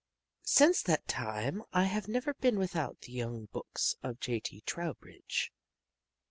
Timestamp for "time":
1.07-1.61